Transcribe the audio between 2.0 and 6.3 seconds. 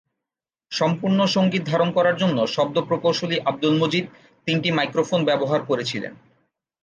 জন্য শব্দ প্রকৌশলী আব্দুল মজিদ তিনটি মাইক্রোফোন ব্যবহার করেছিলেন।